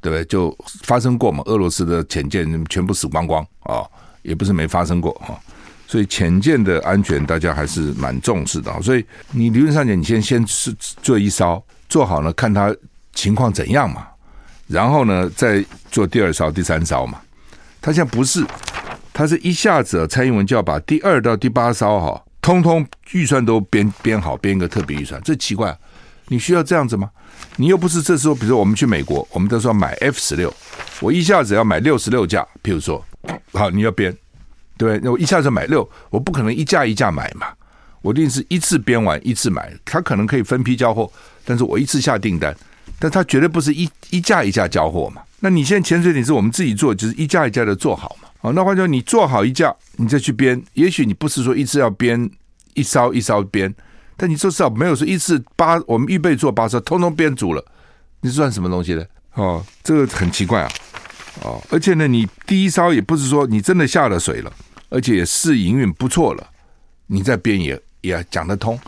[0.00, 0.24] 对不对？
[0.24, 1.40] 就发生过嘛？
[1.46, 3.86] 俄罗斯的潜舰全部死光光啊，
[4.22, 5.38] 也不是没发生过哈。
[5.86, 8.82] 所以潜舰的安全大家还是蛮重视的。
[8.82, 12.74] 所以你理论上讲，你先先是做一艘，做好了看它
[13.14, 14.08] 情况怎样嘛，
[14.66, 17.20] 然后呢再做第二艘、第三艘嘛。
[17.80, 18.44] 他现在不是，
[19.12, 25.76] 他是一下子蔡英文就要把第二到第八艘哈，通通预算都编编好，编一个特别预算，这奇怪，
[26.26, 27.10] 你需要这样子吗？
[27.56, 30.52] 你又不是这时候，比如说我们去美国，我们都说买 F 十六，
[31.00, 33.04] 我一下子要买六十六架，譬如说，
[33.52, 34.16] 好，你要编，
[34.76, 37.46] 对，那我一下子买六，我不可能一架一架买嘛，
[38.02, 41.10] 我一定是一次编完一次买，他可能可以分批交货，
[41.44, 42.54] 但是我一次下订单，
[42.98, 45.22] 但他绝对不是一一架一架交货嘛。
[45.40, 48.28] 那你现在潜水艇是我们自己做，就是一架一架的做好嘛。
[48.40, 50.62] 哦，那换句话说，你做好一架，你再去编。
[50.74, 52.30] 也许你不是说一次要编
[52.74, 53.72] 一艘一艘编，
[54.16, 57.64] 但你至少没有说一次八，我们预备做八艘，通通编组了，
[58.20, 59.04] 你算什么东西呢？
[59.34, 60.70] 哦，这个很奇怪啊。
[61.42, 64.52] 哦，而且呢，你第一艘也不是说你真的下了水了，
[64.88, 66.44] 而且也试营运不错了，
[67.06, 68.78] 你再编也也讲得通。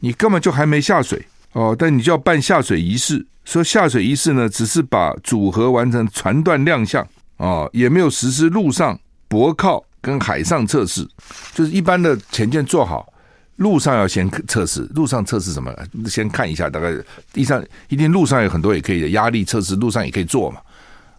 [0.00, 3.26] 你根本就还没下水哦，但你就要办下水仪式。
[3.44, 7.04] 说下水仪式呢，只是把组合完成船段亮相
[7.36, 11.08] 啊，也没有实施陆上泊靠跟海上测试，
[11.52, 13.12] 就是一般的潜舰做好，
[13.56, 15.74] 陆上要先测试，陆上测试什么？
[16.06, 16.94] 先看一下，大概
[17.32, 20.60] 地上一定陆上有很多也可以的压力测试，陆上也可以做嘛。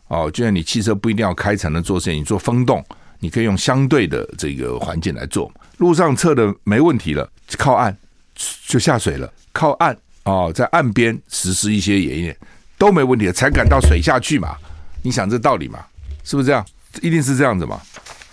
[0.07, 2.85] 哦，就像你汽车不一定要开才能做事，你做风洞，
[3.19, 5.51] 你可以用相对的这个环境来做。
[5.77, 7.97] 陆上测的没问题了，靠岸
[8.67, 9.97] 就下水了，靠岸。
[10.23, 12.37] 哦，在岸边实施一些演练
[12.77, 14.55] 都没问题，才敢到水下去嘛？
[15.01, 15.83] 你想这道理嘛？
[16.23, 16.65] 是不是这样？
[17.01, 17.81] 一定是这样子嘛？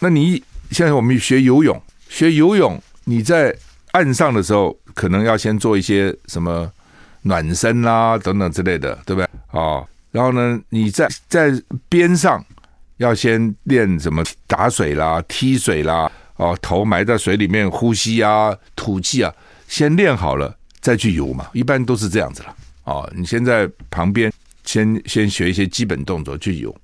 [0.01, 3.57] 那你现在我们学游泳，学游泳，你在
[3.92, 6.70] 岸上的时候，可能要先做一些什么
[7.22, 9.29] 暖身啦、啊、等等之类的，对不对？
[9.53, 11.51] 哦，然后呢，你在在
[11.88, 12.44] 边上
[12.98, 19.33] 要先练什么打水啦、踢水啦，哦，头埋在水里面呼吸啊、吐气啊，
[19.66, 20.57] 先练好了。
[20.80, 22.56] 再去游嘛，一般都是这样子了。
[22.84, 24.32] 哦，你先在旁边
[24.64, 26.74] 先先学一些基本动作去游，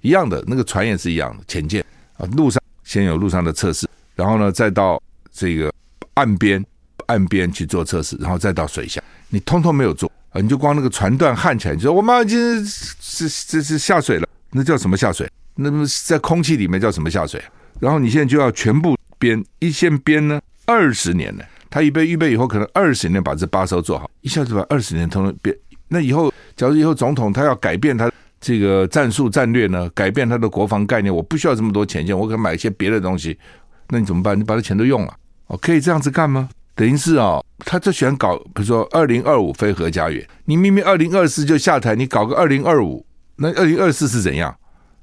[0.00, 1.84] 一样的那个船也是一样的，潜舰
[2.16, 5.72] 啊，路上先有路上的测试，然后呢再到这个
[6.14, 6.64] 岸边
[7.06, 15.30] 岸边去做测试，然后再到水下，你通通没有做啊，你就光那个船段焊起来，你说我们已经是这是下水了，那叫什么下水？
[15.54, 17.42] 那么在空气里面叫什么下水？
[17.80, 21.44] 然后你现在就要全部编，一线编呢二十年呢。
[21.74, 25.52] 他预备预备以后，可能二十年把这八艘做好，一下子把二十年通通变。
[25.88, 28.08] 那以后，假如以后总统他要改变他
[28.40, 33.36] 这个战术战略呢，改变他的国防概念，我不需要这么多潜舰，我可以买一些别的东西。
[33.88, 34.38] 那你怎么办？
[34.38, 35.12] 你把这钱都用了，
[35.48, 36.48] 哦，可以这样子干吗？
[36.76, 44.56] 等于是哦，他就喜欢搞，比如说二零二五非核家园，你明明二零二四就下台，你搞个二零二五，那二零二四是怎样？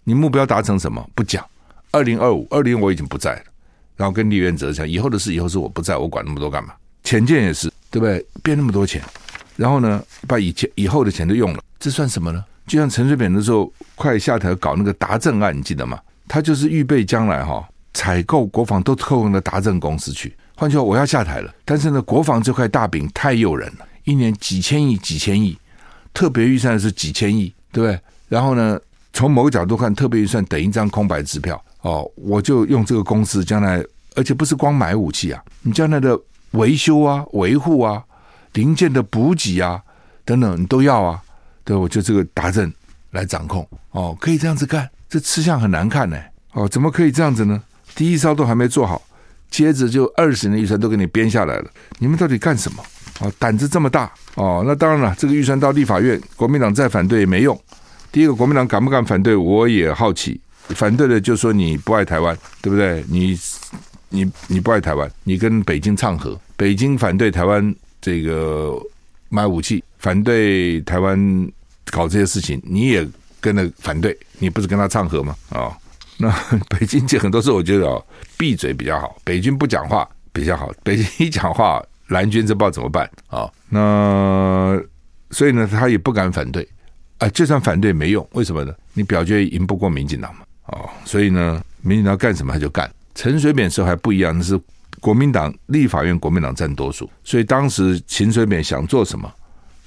[0.06, 1.06] 你目标达成什么？
[1.14, 1.46] 不讲。
[1.92, 3.42] 二零二五，二零我已经不在了。
[4.02, 6.74] 然后跟李元哲讲，以后的事以后是我不在，我管那么多干嘛？
[7.04, 8.26] 潜舰也是，对不对？
[8.42, 9.00] 变那么多钱，
[9.56, 12.44] 然后呢，把以前以后的钱都用了，这算什么呢？
[12.66, 16.00] 就像陈水扁的时候，快下台搞那个达政案，你记得吗？
[16.28, 20.36] 他就是预备将来哈、哦，采购国防都透过达政公司去。
[20.56, 25.56] 换句话，我要下台了，但是呢，国防这块大饼太诱人了，一年几千亿、几千亿，
[26.12, 28.00] 特别预算是几千亿，对不对？
[28.30, 28.80] 然后呢，
[29.14, 31.64] 从某个角度看，特别预算等一张空白支票。
[31.82, 33.84] 哦，我就用这个公司将来，
[34.16, 36.20] 而且不是光买武器啊，你将来的
[36.52, 38.04] 维修啊、维护啊、
[38.54, 39.82] 零件的补给啊
[40.26, 41.22] 等等，你都要啊。
[41.64, 42.74] 对，我就这个达阵
[43.12, 43.68] 来掌控。
[43.92, 46.18] 哦，可以这样子干，这吃相很难看呢。
[46.54, 47.62] 哦，怎么可以这样子呢？
[47.96, 49.02] 第一招都还没做好，
[49.50, 52.84] 接着就二十年预算都给你编下来了，你们到底干什么？
[53.20, 54.64] 哦，胆子这么大哦。
[54.66, 57.58] 那当然了，这个预算到立法院，国民党再反对也没用。
[58.12, 59.36] 第一个，国民党敢不敢反对？
[59.36, 60.42] 我也好奇。
[60.70, 63.04] 反对的就说你不爱台湾，对不对？
[63.10, 63.38] 你
[64.12, 68.78] 你你不爱台湾，你跟北京唱和，北京反对台湾这个
[69.30, 71.18] 买武器，反对台湾
[71.90, 73.08] 搞这些事情，你也
[73.40, 75.36] 跟着反对，你不是跟他唱和吗？
[75.50, 75.76] 啊、
[76.18, 76.30] 那
[76.70, 78.06] 北京这很多时候我觉得哦，
[78.38, 79.18] 闭嘴比较好。
[79.24, 80.72] 北京不讲话，比较好。
[80.84, 83.50] 北京一讲话，蓝军这不知道怎么办啊？
[83.70, 84.80] 那
[85.32, 86.68] 所以呢，他也不敢反对
[87.18, 87.30] 啊。
[87.30, 88.74] 就算反对没用，为什么呢？
[88.94, 90.42] 你表决赢不过民进党嘛？
[90.68, 92.92] 哦，所以呢，民进党干什么他就干。
[93.16, 94.60] 陈水扁时候还不一样，那是
[95.00, 99.32] 国民党立法院国民党占多数，所以当时陈水扁想做什么，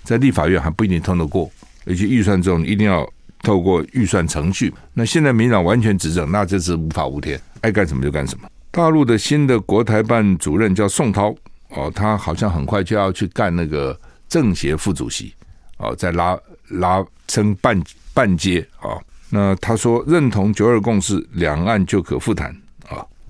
[0.03, 1.51] 在立法院还不一定通得过，
[1.87, 3.09] 而且预算中一定要
[3.43, 4.72] 透过预算程序。
[4.93, 8.49] 那现在民党完全执政，那这是无法无天，爱干什么就干什么。
[8.70, 11.35] 大陆的新的国台办主任叫宋涛，
[11.70, 13.99] 哦，他好像很快就要去干那个
[14.29, 15.33] 政协副主席，
[15.79, 17.81] 哦，再拉拉升半
[18.12, 18.91] 半阶啊。
[18.91, 22.55] 哦那他说认同九二共识，两岸就可复谈。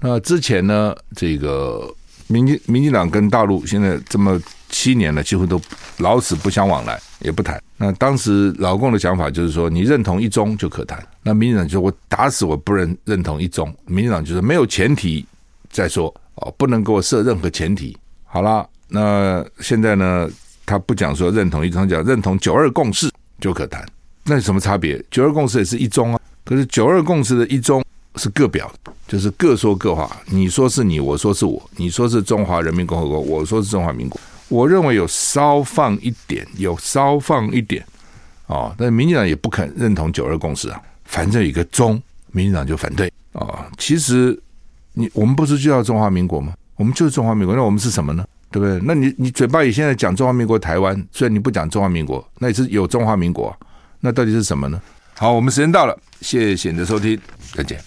[0.07, 1.91] 那之前呢，这个
[2.27, 4.39] 民进民进党跟大陆现在这么
[4.69, 5.59] 七年了，几乎都
[5.97, 7.59] 老死不相往来，也不谈。
[7.79, 11.03] 那当时老共的想法就是说，你认同一中就可谈。
[11.23, 13.75] 那民进党就说我打死我不认认同一中。
[13.87, 15.25] 民进党就说没有前提
[15.71, 17.97] 再说哦，不能给我设任何前提。
[18.25, 20.29] 好了，那现在呢，
[20.67, 23.83] 他不讲说认同一中，讲认同九二共识就可谈。
[24.25, 25.03] 那有什么差别？
[25.11, 27.83] 九二共识也是一中啊，可是九二共识的一中
[28.17, 28.71] 是各表，
[29.09, 30.11] 就是各说各话。
[30.27, 34.21] 你说是你，我说是我；你说是中华人民共和国，我说是中华民国。
[34.49, 37.85] 我认为有稍放一点，有稍放一点
[38.47, 38.75] 哦。
[38.79, 42.01] 但民进党也不肯认同九二共识啊，反正有一个中，
[42.31, 43.65] 民进党就反对、哦。
[43.79, 44.39] 其实
[44.93, 46.55] 你我们不是就叫中华民国吗？
[46.77, 48.25] 我们就是中华民国，那我们是什么呢？
[48.51, 48.81] 对不对？
[48.85, 53.57] 那你你嘴巴里现在讲中华民国台湾，虽然你不讲中华民国，那也是有中华民国、
[53.99, 54.81] 那到底是什么呢？
[55.17, 57.19] 好，我们时间到了，谢谢你的收听，
[57.53, 57.85] 再见。